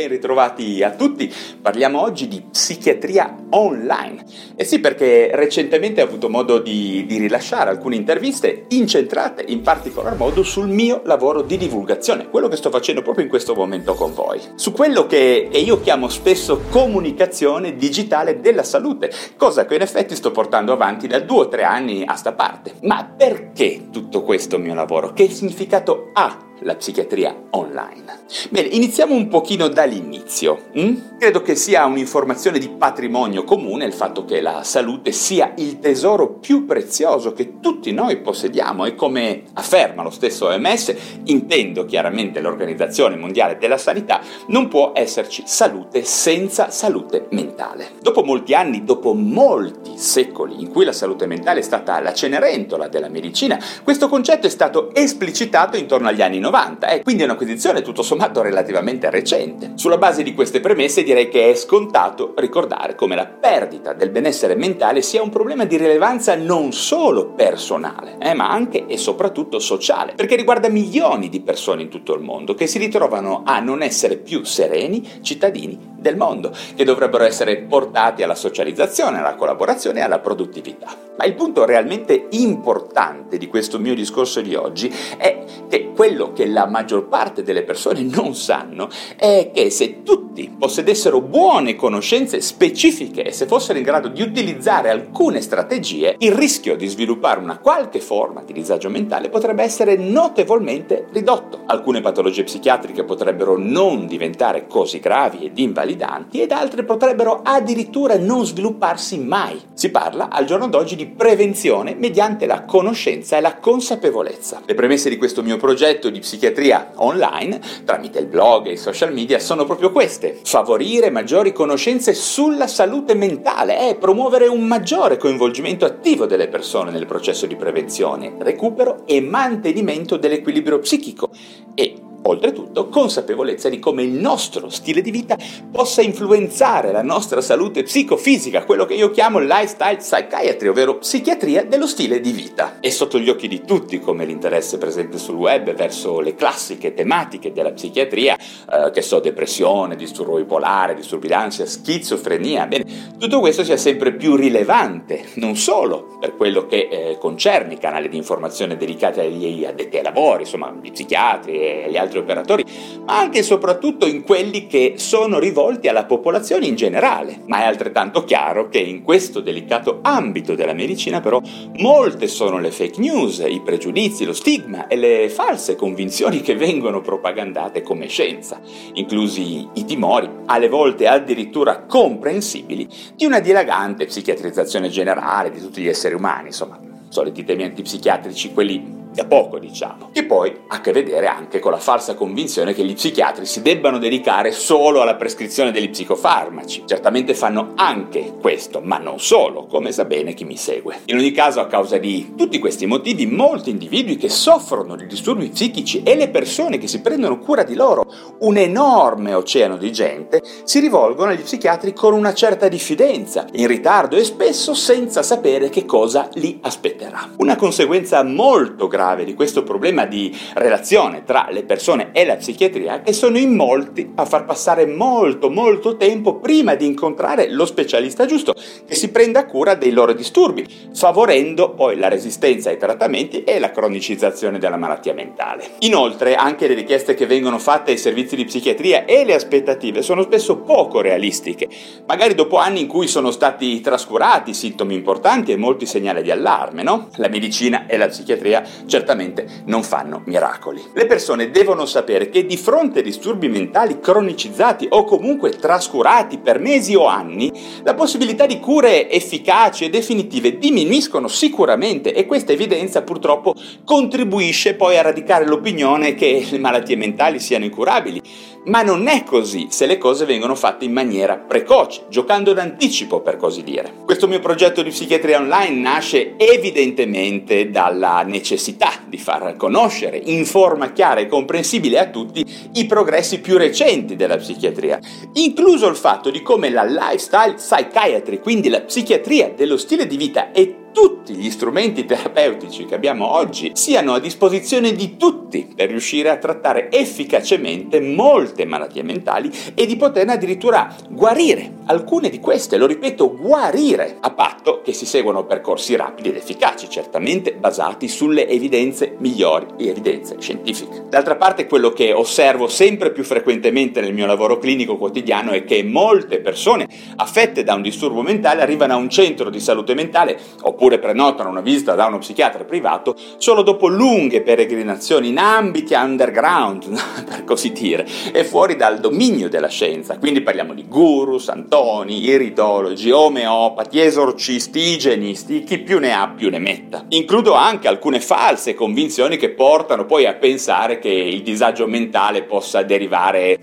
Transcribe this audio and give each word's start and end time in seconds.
Ben 0.00 0.08
ritrovati 0.08 0.82
a 0.82 0.92
tutti, 0.92 1.30
parliamo 1.60 2.00
oggi 2.00 2.26
di 2.26 2.42
psichiatria 2.50 3.36
online. 3.50 4.24
E 4.56 4.64
sì, 4.64 4.78
perché 4.80 5.28
recentemente 5.34 6.00
ho 6.00 6.06
avuto 6.06 6.30
modo 6.30 6.58
di, 6.58 7.04
di, 7.06 7.18
rilasciare 7.18 7.68
alcune 7.68 7.96
interviste 7.96 8.64
incentrate 8.68 9.44
in 9.48 9.60
particolar 9.60 10.16
modo 10.16 10.42
sul 10.42 10.68
mio 10.68 11.02
lavoro 11.04 11.42
di 11.42 11.58
divulgazione, 11.58 12.30
quello 12.30 12.48
che 12.48 12.56
sto 12.56 12.70
facendo 12.70 13.02
proprio 13.02 13.24
in 13.24 13.30
questo 13.30 13.54
momento 13.54 13.92
con 13.92 14.14
voi, 14.14 14.40
su 14.54 14.72
quello 14.72 15.06
che 15.06 15.50
io 15.52 15.80
chiamo 15.82 16.08
spesso 16.08 16.62
comunicazione 16.70 17.76
digitale 17.76 18.40
della 18.40 18.62
salute, 18.62 19.12
cosa 19.36 19.66
che 19.66 19.74
in 19.74 19.82
effetti 19.82 20.16
sto 20.16 20.30
portando 20.30 20.72
avanti 20.72 21.08
da 21.08 21.20
due 21.20 21.40
o 21.40 21.48
tre 21.48 21.64
anni 21.64 22.04
a 22.06 22.14
sta 22.14 22.32
parte. 22.32 22.76
Ma 22.84 23.04
perché 23.04 23.88
tutto 23.92 24.22
questo 24.22 24.56
mio 24.56 24.72
lavoro? 24.72 25.12
Che 25.12 25.28
significato 25.28 26.08
ha 26.14 26.48
la 26.60 26.74
psichiatria 26.74 27.34
online. 27.50 28.18
Bene, 28.50 28.68
iniziamo 28.68 29.14
un 29.14 29.28
pochino 29.28 29.68
dall'inizio. 29.68 30.66
Hm? 30.72 31.18
Credo 31.18 31.42
che 31.42 31.54
sia 31.54 31.84
un'informazione 31.84 32.58
di 32.58 32.68
patrimonio 32.68 33.44
comune 33.44 33.84
il 33.84 33.92
fatto 33.92 34.24
che 34.24 34.40
la 34.40 34.62
salute 34.62 35.12
sia 35.12 35.52
il 35.56 35.78
tesoro 35.78 36.34
più 36.34 36.66
prezioso 36.66 37.32
che 37.32 37.60
tutti 37.60 37.92
noi 37.92 38.18
possediamo 38.18 38.84
e 38.84 38.94
come 38.94 39.44
afferma 39.54 40.02
lo 40.02 40.10
stesso 40.10 40.46
OMS, 40.46 40.94
intendo 41.24 41.84
chiaramente 41.84 42.40
l'Organizzazione 42.40 43.16
Mondiale 43.16 43.56
della 43.58 43.78
Sanità, 43.78 44.20
non 44.48 44.68
può 44.68 44.92
esserci 44.94 45.42
salute 45.46 46.04
senza 46.04 46.70
salute 46.70 47.26
mentale. 47.30 47.92
Dopo 48.00 48.22
molti 48.22 48.54
anni, 48.54 48.84
dopo 48.84 49.14
molti 49.14 49.96
secoli 49.96 50.60
in 50.60 50.70
cui 50.70 50.84
la 50.84 50.92
salute 50.92 51.26
mentale 51.26 51.60
è 51.60 51.62
stata 51.62 52.00
la 52.00 52.12
cenerentola 52.12 52.88
della 52.88 53.08
medicina, 53.08 53.58
questo 53.82 54.08
concetto 54.08 54.46
è 54.46 54.50
stato 54.50 54.94
esplicitato 54.94 55.76
intorno 55.76 56.08
agli 56.08 56.22
anni 56.22 56.38
90 56.38 56.49
90 56.50 56.88
e 56.88 57.02
quindi 57.02 57.22
è 57.22 57.26
un'acquisizione 57.26 57.80
tutto 57.80 58.02
sommato 58.02 58.42
relativamente 58.42 59.08
recente. 59.08 59.72
Sulla 59.76 59.98
base 59.98 60.22
di 60.22 60.34
queste 60.34 60.60
premesse 60.60 61.02
direi 61.02 61.28
che 61.28 61.50
è 61.50 61.54
scontato 61.54 62.34
ricordare 62.36 62.94
come 62.96 63.14
la 63.14 63.26
perdita 63.26 63.92
del 63.92 64.10
benessere 64.10 64.56
mentale 64.56 65.00
sia 65.00 65.22
un 65.22 65.30
problema 65.30 65.64
di 65.64 65.76
rilevanza 65.76 66.34
non 66.34 66.72
solo 66.72 67.32
personale, 67.32 68.16
eh, 68.18 68.34
ma 68.34 68.50
anche 68.50 68.86
e 68.86 68.98
soprattutto 68.98 69.58
sociale, 69.60 70.14
perché 70.14 70.36
riguarda 70.36 70.68
milioni 70.68 71.28
di 71.28 71.40
persone 71.40 71.82
in 71.82 71.88
tutto 71.88 72.14
il 72.14 72.22
mondo 72.22 72.54
che 72.54 72.66
si 72.66 72.78
ritrovano 72.78 73.42
a 73.44 73.60
non 73.60 73.82
essere 73.82 74.16
più 74.16 74.44
sereni 74.44 75.20
cittadini 75.22 75.90
del 76.00 76.16
mondo, 76.16 76.52
che 76.74 76.84
dovrebbero 76.84 77.24
essere 77.24 77.58
portati 77.58 78.22
alla 78.22 78.34
socializzazione, 78.34 79.18
alla 79.18 79.34
collaborazione 79.34 80.00
e 80.00 80.02
alla 80.02 80.18
produttività. 80.18 81.08
Ma 81.16 81.26
il 81.26 81.34
punto 81.34 81.66
realmente 81.66 82.28
importante 82.30 83.36
di 83.36 83.46
questo 83.46 83.78
mio 83.78 83.94
discorso 83.94 84.40
di 84.40 84.54
oggi 84.54 84.90
è 85.18 85.44
che 85.68 85.92
quello 85.94 86.32
che 86.32 86.46
la 86.46 86.66
maggior 86.66 87.08
parte 87.08 87.42
delle 87.42 87.62
persone 87.62 88.00
non 88.02 88.34
sanno 88.34 88.88
è 89.16 89.50
che 89.52 89.68
se 89.68 90.02
tutti 90.02 90.50
possedessero 90.58 91.20
buone 91.20 91.76
conoscenze 91.76 92.40
specifiche 92.40 93.22
e 93.22 93.32
se 93.32 93.46
fossero 93.46 93.76
in 93.76 93.84
grado 93.84 94.08
di 94.08 94.22
utilizzare 94.22 94.88
alcune 94.88 95.42
strategie, 95.42 96.16
il 96.18 96.32
rischio 96.32 96.74
di 96.74 96.86
sviluppare 96.86 97.40
una 97.40 97.58
qualche 97.58 98.00
forma 98.00 98.42
di 98.42 98.54
disagio 98.54 98.88
mentale 98.88 99.28
potrebbe 99.28 99.62
essere 99.62 99.96
notevolmente 99.96 101.06
ridotto. 101.12 101.64
Alcune 101.66 102.00
patologie 102.00 102.44
psichiatriche 102.44 103.04
potrebbero 103.04 103.58
non 103.58 104.06
diventare 104.06 104.66
così 104.66 105.00
gravi 105.00 105.44
ed 105.44 105.58
invalidanti 105.90 106.40
ed 106.40 106.52
altre 106.52 106.84
potrebbero 106.84 107.40
addirittura 107.42 108.16
non 108.18 108.44
svilupparsi 108.44 109.18
mai. 109.18 109.60
Si 109.74 109.90
parla 109.90 110.28
al 110.30 110.44
giorno 110.44 110.68
d'oggi 110.68 110.96
di 110.96 111.06
prevenzione 111.06 111.94
mediante 111.94 112.46
la 112.46 112.64
conoscenza 112.64 113.36
e 113.36 113.40
la 113.40 113.56
consapevolezza. 113.56 114.62
Le 114.64 114.74
premesse 114.74 115.08
di 115.08 115.16
questo 115.16 115.42
mio 115.42 115.56
progetto 115.56 116.10
di 116.10 116.20
psichiatria 116.20 116.92
online, 116.96 117.60
tramite 117.84 118.18
il 118.18 118.26
blog 118.26 118.66
e 118.66 118.72
i 118.72 118.76
social 118.76 119.12
media, 119.12 119.38
sono 119.38 119.64
proprio 119.64 119.90
queste. 119.90 120.38
Favorire 120.44 121.10
maggiori 121.10 121.52
conoscenze 121.52 122.14
sulla 122.14 122.66
salute 122.66 123.14
mentale 123.14 123.88
e 123.88 123.96
promuovere 123.96 124.46
un 124.46 124.66
maggiore 124.66 125.16
coinvolgimento 125.16 125.84
attivo 125.84 126.26
delle 126.26 126.48
persone 126.48 126.90
nel 126.90 127.06
processo 127.06 127.46
di 127.46 127.56
prevenzione, 127.56 128.34
recupero 128.38 129.02
e 129.06 129.20
mantenimento 129.20 130.16
dell'equilibrio 130.16 130.78
psichico 130.78 131.30
e 131.74 132.08
Oltretutto, 132.22 132.88
consapevolezza 132.88 133.70
di 133.70 133.78
come 133.78 134.02
il 134.02 134.12
nostro 134.12 134.68
stile 134.68 135.00
di 135.00 135.10
vita 135.10 135.38
possa 135.70 136.02
influenzare 136.02 136.92
la 136.92 137.02
nostra 137.02 137.40
salute 137.40 137.82
psicofisica, 137.82 138.64
quello 138.64 138.84
che 138.84 138.94
io 138.94 139.10
chiamo 139.10 139.38
lifestyle 139.38 139.96
psychiatry, 139.96 140.68
ovvero 140.68 140.98
psichiatria 140.98 141.64
dello 141.64 141.86
stile 141.86 142.20
di 142.20 142.32
vita. 142.32 142.78
È 142.78 142.90
sotto 142.90 143.18
gli 143.18 143.30
occhi 143.30 143.48
di 143.48 143.62
tutti 143.64 143.98
come 144.00 144.26
l'interesse 144.26 144.76
presente 144.76 145.16
sul 145.16 145.36
web 145.36 145.72
verso 145.72 146.20
le 146.20 146.34
classiche 146.34 146.92
tematiche 146.92 147.52
della 147.52 147.72
psichiatria, 147.72 148.36
eh, 148.36 148.90
che 148.90 149.00
so, 149.00 149.18
depressione, 149.20 149.96
disturbo 149.96 150.36
bipolare, 150.36 150.94
disturbi 150.94 151.28
d'ansia, 151.28 151.64
schizofrenia, 151.64 152.66
bene, 152.66 152.84
tutto 153.18 153.40
questo 153.40 153.64
sia 153.64 153.78
sempre 153.78 154.12
più 154.12 154.36
rilevante, 154.36 155.24
non 155.34 155.56
solo 155.56 156.18
per 156.20 156.36
quello 156.36 156.66
che 156.66 156.88
eh, 156.90 157.18
concerne 157.18 157.74
i 157.74 157.78
canali 157.78 158.10
di 158.10 158.18
informazione 158.18 158.76
dedicati 158.76 159.20
agli 159.20 159.64
addetti 159.64 159.96
ai 159.96 160.02
lavori, 160.02 160.42
insomma, 160.42 160.70
gli 160.80 160.92
psichiatri 160.92 161.58
e 161.58 161.86
gli 161.90 161.96
altri 161.96 162.09
altri 162.10 162.18
operatori, 162.18 162.64
ma 163.06 163.18
anche 163.18 163.38
e 163.38 163.42
soprattutto 163.42 164.06
in 164.06 164.22
quelli 164.22 164.66
che 164.66 164.94
sono 164.96 165.38
rivolti 165.38 165.88
alla 165.88 166.04
popolazione 166.04 166.66
in 166.66 166.74
generale. 166.74 167.40
Ma 167.46 167.60
è 167.60 167.64
altrettanto 167.64 168.24
chiaro 168.24 168.68
che 168.68 168.78
in 168.78 169.02
questo 169.02 169.40
delicato 169.40 170.00
ambito 170.02 170.54
della 170.54 170.72
medicina 170.72 171.20
però 171.20 171.40
molte 171.78 172.26
sono 172.26 172.58
le 172.58 172.72
fake 172.72 173.00
news, 173.00 173.38
i 173.46 173.60
pregiudizi, 173.64 174.24
lo 174.24 174.32
stigma 174.32 174.88
e 174.88 174.96
le 174.96 175.28
false 175.30 175.76
convinzioni 175.76 176.40
che 176.40 176.56
vengono 176.56 177.00
propagandate 177.00 177.82
come 177.82 178.08
scienza, 178.08 178.60
inclusi 178.94 179.68
i 179.74 179.84
timori, 179.84 180.28
alle 180.46 180.68
volte 180.68 181.06
addirittura 181.06 181.84
comprensibili, 181.84 182.88
di 183.14 183.24
una 183.24 183.38
dilagante 183.38 184.06
psichiatrizzazione 184.06 184.88
generale 184.88 185.50
di 185.50 185.60
tutti 185.60 185.80
gli 185.80 185.88
esseri 185.88 186.14
umani, 186.14 186.48
insomma, 186.48 186.78
soliti 187.08 187.44
temi 187.44 187.64
antipsichiatrici, 187.64 188.52
quelli 188.52 188.99
da 189.12 189.24
poco 189.24 189.58
diciamo, 189.58 190.10
che 190.12 190.24
poi 190.24 190.56
ha 190.68 190.76
a 190.76 190.80
che 190.80 190.92
vedere 190.92 191.26
anche 191.26 191.58
con 191.58 191.72
la 191.72 191.78
falsa 191.78 192.14
convinzione 192.14 192.72
che 192.72 192.84
gli 192.84 192.94
psichiatri 192.94 193.44
si 193.44 193.60
debbano 193.60 193.98
dedicare 193.98 194.52
solo 194.52 195.02
alla 195.02 195.16
prescrizione 195.16 195.72
degli 195.72 195.90
psicofarmaci. 195.90 196.84
Certamente 196.86 197.34
fanno 197.34 197.72
anche 197.74 198.34
questo, 198.40 198.80
ma 198.82 198.98
non 198.98 199.18
solo, 199.18 199.66
come 199.66 199.92
sa 199.92 200.04
bene 200.04 200.32
chi 200.34 200.44
mi 200.44 200.56
segue. 200.56 201.00
In 201.06 201.16
ogni 201.16 201.32
caso, 201.32 201.60
a 201.60 201.66
causa 201.66 201.98
di 201.98 202.34
tutti 202.36 202.58
questi 202.58 202.86
motivi, 202.86 203.26
molti 203.26 203.70
individui 203.70 204.16
che 204.16 204.28
soffrono 204.28 204.96
di 204.96 205.06
disturbi 205.06 205.48
psichici 205.48 206.02
e 206.02 206.14
le 206.14 206.28
persone 206.28 206.78
che 206.78 206.86
si 206.86 207.00
prendono 207.00 207.38
cura 207.38 207.62
di 207.62 207.74
loro, 207.74 208.10
un 208.40 208.56
enorme 208.56 209.34
oceano 209.34 209.76
di 209.76 209.92
gente, 209.92 210.42
si 210.64 210.78
rivolgono 210.78 211.32
agli 211.32 211.42
psichiatri 211.42 211.92
con 211.92 212.14
una 212.14 212.32
certa 212.32 212.68
diffidenza, 212.68 213.46
in 213.52 213.66
ritardo 213.66 214.16
e 214.16 214.24
spesso 214.24 214.72
senza 214.72 215.22
sapere 215.22 215.68
che 215.68 215.84
cosa 215.84 216.28
li 216.34 216.58
aspetterà. 216.62 217.30
Una 217.38 217.56
conseguenza 217.56 218.22
molto 218.22 218.86
grave 218.86 218.99
grave 219.00 219.24
di 219.24 219.32
questo 219.32 219.62
problema 219.62 220.04
di 220.04 220.36
relazione 220.54 221.24
tra 221.24 221.48
le 221.50 221.62
persone 221.62 222.10
e 222.12 222.26
la 222.26 222.36
psichiatria 222.36 223.00
che 223.00 223.14
sono 223.14 223.38
in 223.38 223.54
molti 223.54 224.12
a 224.16 224.26
far 224.26 224.44
passare 224.44 224.84
molto 224.84 225.48
molto 225.48 225.96
tempo 225.96 226.38
prima 226.38 226.74
di 226.74 226.84
incontrare 226.84 227.50
lo 227.50 227.64
specialista 227.64 228.26
giusto 228.26 228.52
che 228.86 228.94
si 228.94 229.10
prenda 229.10 229.46
cura 229.46 229.74
dei 229.74 229.92
loro 229.92 230.12
disturbi, 230.12 230.66
favorendo 230.92 231.70
poi 231.70 231.96
la 231.96 232.08
resistenza 232.08 232.68
ai 232.68 232.76
trattamenti 232.76 233.42
e 233.44 233.58
la 233.58 233.70
cronicizzazione 233.70 234.58
della 234.58 234.76
malattia 234.76 235.14
mentale. 235.14 235.64
Inoltre 235.80 236.34
anche 236.34 236.68
le 236.68 236.74
richieste 236.74 237.14
che 237.14 237.24
vengono 237.24 237.58
fatte 237.58 237.92
ai 237.92 237.98
servizi 237.98 238.36
di 238.36 238.44
psichiatria 238.44 239.06
e 239.06 239.24
le 239.24 239.34
aspettative 239.34 240.02
sono 240.02 240.22
spesso 240.22 240.58
poco 240.58 241.00
realistiche, 241.00 241.68
magari 242.06 242.34
dopo 242.34 242.58
anni 242.58 242.80
in 242.80 242.86
cui 242.86 243.06
sono 243.06 243.30
stati 243.30 243.80
trascurati 243.80 244.52
sintomi 244.52 244.94
importanti 244.94 245.52
e 245.52 245.56
molti 245.56 245.86
segnali 245.86 246.22
di 246.22 246.30
allarme, 246.30 246.82
no? 246.82 247.08
La 247.16 247.28
medicina 247.28 247.86
e 247.86 247.96
la 247.96 248.08
psichiatria 248.08 248.62
certamente 248.90 249.62
non 249.66 249.82
fanno 249.82 250.20
miracoli. 250.26 250.82
Le 250.92 251.06
persone 251.06 251.50
devono 251.50 251.86
sapere 251.86 252.28
che 252.28 252.44
di 252.44 252.58
fronte 252.58 252.98
a 252.98 253.02
disturbi 253.02 253.48
mentali 253.48 254.00
cronicizzati 254.00 254.88
o 254.90 255.04
comunque 255.04 255.50
trascurati 255.50 256.36
per 256.38 256.58
mesi 256.58 256.94
o 256.94 257.06
anni, 257.06 257.50
la 257.82 257.94
possibilità 257.94 258.44
di 258.44 258.58
cure 258.58 259.08
efficaci 259.08 259.84
e 259.84 259.90
definitive 259.90 260.58
diminuiscono 260.58 261.28
sicuramente 261.28 262.12
e 262.12 262.26
questa 262.26 262.52
evidenza 262.52 263.02
purtroppo 263.02 263.54
contribuisce 263.84 264.74
poi 264.74 264.98
a 264.98 265.02
radicare 265.02 265.46
l'opinione 265.46 266.14
che 266.14 266.46
le 266.50 266.58
malattie 266.58 266.96
mentali 266.96 267.38
siano 267.38 267.64
incurabili, 267.64 268.20
Ma 268.62 268.82
non 268.82 269.08
è 269.08 269.24
così 269.24 269.68
se 269.70 269.86
le 269.86 269.96
cose 269.96 270.26
vengono 270.26 270.54
fatte 270.54 270.84
in 270.84 270.92
maniera 270.92 271.36
precoce, 271.36 272.02
giocando 272.10 272.52
d'anticipo 272.52 273.20
per 273.20 273.36
così 273.36 273.62
dire. 273.62 273.92
Questo 274.04 274.28
mio 274.28 274.40
progetto 274.40 274.82
di 274.82 274.90
psichiatria 274.90 275.38
online 275.38 275.80
nasce 275.80 276.34
evidentemente 276.36 277.70
dalla 277.70 278.22
necessità 278.22 278.90
di 279.06 279.16
far 279.16 279.56
conoscere 279.56 280.18
in 280.18 280.44
forma 280.44 280.92
chiara 280.92 281.20
e 281.20 281.26
comprensibile 281.26 281.98
a 281.98 282.10
tutti 282.10 282.44
i 282.74 282.84
progressi 282.84 283.40
più 283.40 283.56
recenti 283.56 284.14
della 284.14 284.36
psichiatria, 284.36 284.98
incluso 285.34 285.88
il 285.88 285.96
fatto 285.96 286.30
di 286.30 286.42
come 286.42 286.68
la 286.68 286.84
lifestyle 286.84 287.54
psychiatry, 287.54 288.40
quindi 288.40 288.68
la 288.68 288.82
psichiatria 288.82 289.52
dello 289.56 289.78
stile 289.78 290.06
di 290.06 290.16
vita 290.18 290.52
e 290.52 290.79
tutti 290.92 291.34
gli 291.34 291.50
strumenti 291.50 292.04
terapeutici 292.04 292.84
che 292.84 292.94
abbiamo 292.94 293.32
oggi 293.32 293.72
siano 293.74 294.14
a 294.14 294.20
disposizione 294.20 294.92
di 294.92 295.16
tutti 295.16 295.72
per 295.74 295.88
riuscire 295.88 296.30
a 296.30 296.36
trattare 296.36 296.90
efficacemente 296.90 298.00
molte 298.00 298.64
malattie 298.64 299.02
mentali 299.02 299.50
e 299.74 299.86
di 299.86 299.96
poterne 299.96 300.32
addirittura 300.32 300.94
guarire 301.08 301.78
alcune 301.90 302.30
di 302.30 302.38
queste, 302.38 302.76
lo 302.76 302.86
ripeto, 302.86 303.36
guarire, 303.36 304.16
a 304.20 304.30
patto 304.30 304.80
che 304.82 304.92
si 304.92 305.06
seguano 305.06 305.44
percorsi 305.44 305.96
rapidi 305.96 306.28
ed 306.28 306.36
efficaci, 306.36 306.88
certamente 306.88 307.52
basati 307.52 308.06
sulle 308.06 308.48
evidenze 308.48 309.16
migliori 309.18 309.66
e 309.76 309.88
evidenze 309.88 310.36
scientifiche. 310.38 311.06
D'altra 311.08 311.34
parte 311.34 311.66
quello 311.66 311.90
che 311.90 312.12
osservo 312.12 312.68
sempre 312.68 313.10
più 313.10 313.24
frequentemente 313.24 314.00
nel 314.00 314.14
mio 314.14 314.26
lavoro 314.26 314.58
clinico 314.58 314.96
quotidiano 314.96 315.50
è 315.50 315.64
che 315.64 315.82
molte 315.82 316.40
persone 316.40 316.86
affette 317.16 317.64
da 317.64 317.74
un 317.74 317.82
disturbo 317.82 318.22
mentale 318.22 318.62
arrivano 318.62 318.92
a 318.92 318.96
un 318.96 319.10
centro 319.10 319.50
di 319.50 319.58
salute 319.58 319.94
mentale 319.94 320.38
o 320.62 320.74
oppure 320.80 320.98
prenotano 320.98 321.50
una 321.50 321.60
visita 321.60 321.94
da 321.94 322.06
uno 322.06 322.16
psichiatra 322.16 322.64
privato 322.64 323.14
solo 323.36 323.60
dopo 323.60 323.86
lunghe 323.86 324.40
peregrinazioni 324.40 325.28
in 325.28 325.36
ambiti 325.36 325.92
underground, 325.92 326.88
per 327.28 327.44
così 327.44 327.70
dire, 327.72 328.06
e 328.32 328.44
fuori 328.44 328.76
dal 328.76 328.98
dominio 328.98 329.50
della 329.50 329.68
scienza. 329.68 330.16
Quindi 330.16 330.40
parliamo 330.40 330.72
di 330.72 330.86
guru, 330.88 331.36
santoni, 331.36 332.24
iridologi, 332.24 333.10
omeopati, 333.10 334.00
esorcisti, 334.00 334.78
igienisti, 334.92 335.64
chi 335.64 335.80
più 335.80 335.98
ne 335.98 336.14
ha 336.14 336.32
più 336.34 336.48
ne 336.48 336.58
metta. 336.58 337.04
Includo 337.08 337.52
anche 337.52 337.86
alcune 337.86 338.18
false 338.20 338.72
convinzioni 338.72 339.36
che 339.36 339.50
portano 339.50 340.06
poi 340.06 340.24
a 340.24 340.32
pensare 340.32 340.98
che 340.98 341.10
il 341.10 341.42
disagio 341.42 341.86
mentale 341.86 342.44
possa 342.44 342.82
derivare 342.82 343.58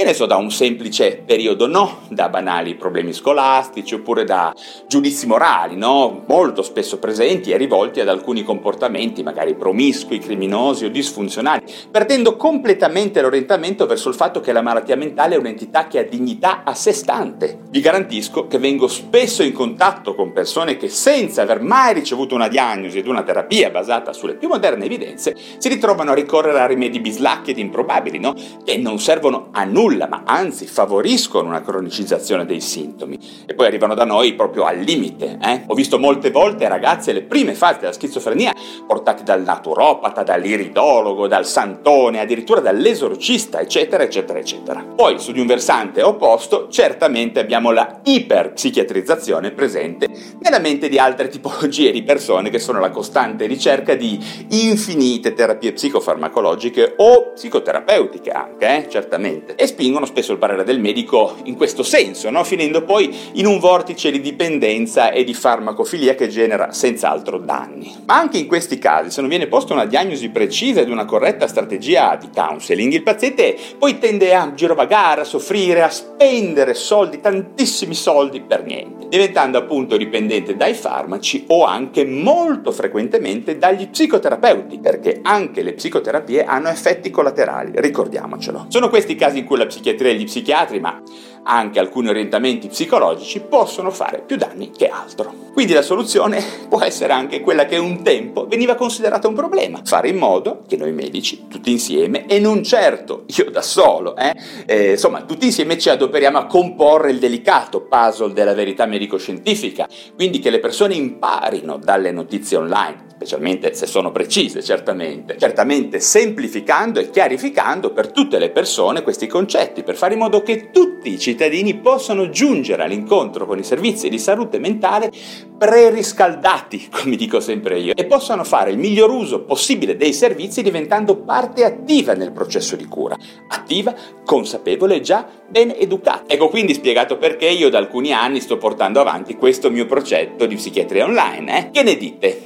che 0.00 0.06
ne 0.06 0.14
so, 0.14 0.24
da 0.24 0.36
un 0.36 0.50
semplice 0.50 1.22
periodo 1.26 1.66
no, 1.66 1.98
da 2.08 2.30
banali 2.30 2.74
problemi 2.74 3.12
scolastici 3.12 3.96
oppure 3.96 4.24
da 4.24 4.54
giudizi 4.88 5.26
morali, 5.26 5.76
no? 5.76 6.24
molto 6.26 6.62
spesso 6.62 6.98
presenti 6.98 7.50
e 7.50 7.58
rivolti 7.58 8.00
ad 8.00 8.08
alcuni 8.08 8.42
comportamenti 8.42 9.22
magari 9.22 9.54
promiscui, 9.54 10.18
criminosi 10.18 10.86
o 10.86 10.88
disfunzionali, 10.88 11.64
perdendo 11.90 12.36
completamente 12.36 13.20
l'orientamento 13.20 13.84
verso 13.84 14.08
il 14.08 14.14
fatto 14.14 14.40
che 14.40 14.52
la 14.52 14.62
malattia 14.62 14.96
mentale 14.96 15.34
è 15.34 15.38
un'entità 15.38 15.86
che 15.86 15.98
ha 15.98 16.04
dignità 16.04 16.62
a 16.64 16.72
sé 16.72 16.94
stante. 16.94 17.58
Vi 17.68 17.80
garantisco 17.80 18.46
che 18.46 18.56
vengo 18.56 18.88
spesso 18.88 19.42
in 19.42 19.52
contatto 19.52 20.14
con 20.14 20.32
persone 20.32 20.78
che 20.78 20.88
senza 20.88 21.42
aver 21.42 21.60
mai 21.60 21.92
ricevuto 21.92 22.34
una 22.34 22.48
diagnosi 22.48 22.96
ed 22.96 23.06
una 23.06 23.22
terapia 23.22 23.68
basata 23.68 24.14
sulle 24.14 24.36
più 24.36 24.48
moderne 24.48 24.86
evidenze 24.86 25.36
si 25.58 25.68
ritrovano 25.68 26.12
a 26.12 26.14
ricorrere 26.14 26.58
a 26.58 26.66
rimedi 26.66 27.00
bislacchi 27.00 27.50
ed 27.50 27.58
improbabili, 27.58 28.18
no? 28.18 28.34
che 28.64 28.78
non 28.78 28.98
servono 28.98 29.48
a 29.52 29.64
nulla 29.64 29.88
nulla, 29.90 30.06
ma 30.08 30.22
anzi 30.24 30.66
favoriscono 30.66 31.48
una 31.48 31.62
cronicizzazione 31.62 32.46
dei 32.46 32.60
sintomi 32.60 33.18
e 33.46 33.54
poi 33.54 33.66
arrivano 33.66 33.94
da 33.94 34.04
noi 34.04 34.34
proprio 34.34 34.64
al 34.64 34.78
limite. 34.78 35.38
Eh? 35.42 35.64
Ho 35.66 35.74
visto 35.74 35.98
molte 35.98 36.30
volte 36.30 36.68
ragazzi 36.68 37.10
alle 37.10 37.22
prime 37.22 37.54
fasi 37.54 37.80
della 37.80 37.92
schizofrenia 37.92 38.54
portati 38.86 39.22
dal 39.22 39.42
naturopata, 39.42 40.22
dall'iridologo, 40.22 41.26
dal 41.26 41.46
santone, 41.46 42.20
addirittura 42.20 42.60
dall'esorcista, 42.60 43.60
eccetera, 43.60 44.04
eccetera, 44.04 44.38
eccetera. 44.38 44.84
Poi 44.94 45.18
su 45.18 45.32
di 45.32 45.40
un 45.40 45.46
versante 45.46 46.02
opposto 46.02 46.68
certamente 46.70 47.40
abbiamo 47.40 47.72
la 47.72 48.00
iperpsichiatrizzazione 48.04 49.50
presente 49.50 50.08
nella 50.40 50.58
mente 50.58 50.88
di 50.88 50.98
altre 50.98 51.28
tipologie 51.28 51.90
di 51.90 52.02
persone 52.02 52.50
che 52.50 52.58
sono 52.58 52.80
la 52.80 52.90
costante 52.90 53.46
ricerca 53.46 53.94
di 53.94 54.18
infinite 54.50 55.32
terapie 55.32 55.72
psicofarmacologiche 55.72 56.94
o 56.96 57.32
psicoterapeutiche 57.32 58.30
anche, 58.30 58.76
eh? 58.76 58.88
certamente. 58.88 59.54
E 59.54 59.66
spingono 59.70 60.04
spesso 60.04 60.32
il 60.32 60.38
parere 60.38 60.64
del 60.64 60.80
medico 60.80 61.36
in 61.44 61.54
questo 61.54 61.82
senso, 61.82 62.28
no? 62.30 62.42
finendo 62.42 62.82
poi 62.82 63.14
in 63.34 63.46
un 63.46 63.58
vortice 63.58 64.10
di 64.10 64.20
dipendenza 64.20 65.10
e 65.10 65.22
di 65.22 65.32
farmacofilia 65.32 66.14
che 66.14 66.28
genera 66.28 66.72
senz'altro 66.72 67.38
danni. 67.38 67.94
Ma 68.06 68.18
anche 68.18 68.38
in 68.38 68.46
questi 68.46 68.78
casi, 68.78 69.10
se 69.10 69.20
non 69.20 69.30
viene 69.30 69.46
posta 69.46 69.72
una 69.72 69.84
diagnosi 69.84 70.28
precisa 70.30 70.80
ed 70.80 70.90
una 70.90 71.04
corretta 71.04 71.46
strategia 71.46 72.16
di 72.16 72.28
counseling, 72.34 72.92
il 72.92 73.02
paziente 73.02 73.56
poi 73.78 73.98
tende 73.98 74.34
a 74.34 74.52
girovagare, 74.54 75.20
a 75.20 75.24
soffrire, 75.24 75.82
a 75.82 75.90
spendere 75.90 76.74
soldi, 76.74 77.20
tantissimi 77.20 77.94
soldi 77.94 78.40
per 78.40 78.64
niente, 78.64 79.06
diventando 79.08 79.58
appunto 79.58 79.96
dipendente 79.96 80.56
dai 80.56 80.74
farmaci 80.74 81.44
o 81.48 81.64
anche 81.64 82.04
molto 82.04 82.72
frequentemente 82.72 83.56
dagli 83.56 83.88
psicoterapeuti, 83.88 84.78
perché 84.80 85.20
anche 85.22 85.62
le 85.62 85.74
psicoterapie 85.74 86.44
hanno 86.44 86.68
effetti 86.68 87.10
collaterali, 87.10 87.72
ricordiamocelo. 87.74 88.66
Sono 88.68 88.88
questi 88.88 89.12
i 89.12 89.16
casi 89.16 89.38
in 89.38 89.44
cui 89.44 89.58
la 89.60 89.66
psichiatria 89.66 90.10
e 90.10 90.16
gli 90.16 90.24
psichiatri, 90.24 90.80
ma 90.80 91.00
anche 91.42 91.78
alcuni 91.78 92.08
orientamenti 92.08 92.68
psicologici 92.68 93.40
possono 93.40 93.90
fare 93.90 94.22
più 94.24 94.36
danni 94.36 94.70
che 94.70 94.88
altro. 94.88 95.48
Quindi 95.52 95.72
la 95.72 95.82
soluzione 95.82 96.42
può 96.68 96.82
essere 96.82 97.12
anche 97.12 97.40
quella 97.40 97.64
che 97.64 97.76
un 97.76 98.02
tempo 98.02 98.46
veniva 98.46 98.74
considerata 98.74 99.28
un 99.28 99.34
problema, 99.34 99.80
fare 99.84 100.08
in 100.08 100.16
modo 100.16 100.62
che 100.66 100.76
noi 100.76 100.92
medici, 100.92 101.46
tutti 101.48 101.70
insieme, 101.70 102.26
e 102.26 102.38
non 102.38 102.62
certo 102.62 103.24
io 103.36 103.50
da 103.50 103.62
solo, 103.62 104.16
eh, 104.16 104.34
eh, 104.66 104.90
insomma, 104.92 105.22
tutti 105.22 105.46
insieme 105.46 105.78
ci 105.78 105.88
adoperiamo 105.88 106.38
a 106.38 106.46
comporre 106.46 107.10
il 107.10 107.18
delicato 107.18 107.82
puzzle 107.82 108.32
della 108.32 108.54
verità 108.54 108.86
medico-scientifica, 108.86 109.88
quindi 110.14 110.38
che 110.38 110.50
le 110.50 110.60
persone 110.60 110.94
imparino 110.94 111.78
dalle 111.78 112.10
notizie 112.12 112.56
online, 112.56 113.08
specialmente 113.20 113.74
se 113.74 113.84
sono 113.84 114.12
precise, 114.12 114.62
certamente, 114.62 115.36
certamente 115.36 116.00
semplificando 116.00 117.00
e 117.00 117.10
chiarificando 117.10 117.92
per 117.92 118.12
tutte 118.12 118.38
le 118.38 118.48
persone 118.48 119.02
questi 119.02 119.26
concetti, 119.26 119.82
per 119.82 119.94
fare 119.94 120.14
in 120.14 120.20
modo 120.20 120.42
che 120.42 120.70
tutti 120.70 121.12
i 121.12 121.18
cittadini 121.18 121.76
possano 121.76 122.30
giungere 122.30 122.82
all'incontro 122.82 123.44
con 123.44 123.58
i 123.58 123.62
servizi 123.62 124.08
di 124.08 124.18
salute 124.18 124.58
mentale 124.58 125.12
preriscaldati, 125.58 126.88
come 127.02 127.16
dico 127.16 127.40
sempre 127.40 127.78
io, 127.78 127.92
e 127.94 128.06
possano 128.06 128.42
fare 128.42 128.70
il 128.70 128.78
miglior 128.78 129.10
uso 129.10 129.42
possibile 129.42 129.98
dei 129.98 130.14
servizi 130.14 130.62
diventando 130.62 131.16
parte 131.16 131.64
attiva 131.64 132.14
nel 132.14 132.32
processo 132.32 132.74
di 132.74 132.86
cura, 132.86 133.18
attiva, 133.48 133.94
consapevole 134.24 134.94
e 134.94 135.00
già 135.02 135.26
ben 135.46 135.74
educata. 135.76 136.22
Ecco 136.26 136.48
quindi 136.48 136.72
spiegato 136.72 137.18
perché 137.18 137.48
io 137.48 137.68
da 137.68 137.76
alcuni 137.76 138.12
anni 138.12 138.40
sto 138.40 138.56
portando 138.56 138.98
avanti 138.98 139.36
questo 139.36 139.70
mio 139.70 139.84
progetto 139.84 140.46
di 140.46 140.54
psichiatria 140.54 141.04
online. 141.04 141.58
Eh? 141.58 141.70
Che 141.70 141.82
ne 141.82 141.96
dite? 141.98 142.42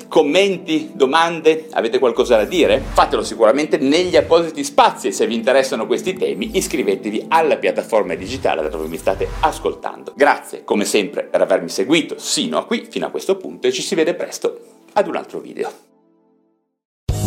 Commenti? 0.65 0.91
Domande? 0.95 1.67
Avete 1.73 1.99
qualcosa 1.99 2.37
da 2.37 2.45
dire? 2.45 2.81
Fatelo 2.81 3.23
sicuramente 3.23 3.77
negli 3.77 4.17
appositi 4.17 4.65
spazi 4.65 5.09
e 5.09 5.13
se 5.13 5.27
vi 5.27 5.35
interessano 5.35 5.87
questi 5.87 6.15
temi 6.15 6.57
iscrivetevi 6.57 7.27
alla 7.29 7.59
piattaforma 7.59 8.15
digitale 8.15 8.63
da 8.63 8.69
dove 8.69 8.89
mi 8.89 8.97
state 8.97 9.29
ascoltando. 9.41 10.15
Grazie 10.17 10.65
come 10.65 10.87
sempre 10.87 11.25
per 11.25 11.43
avermi 11.43 11.69
seguito 11.69 12.19
sino 12.19 12.57
a 12.57 12.65
qui, 12.65 12.87
fino 12.89 13.07
a 13.07 13.11
questo 13.11 13.37
punto 13.37 13.67
e 13.67 13.73
ci 13.73 13.83
si 13.83 13.95
vede 13.95 14.15
presto 14.15 14.59
ad 14.95 15.07
un 15.07 15.17
altro 15.17 15.39
video. 15.41 15.84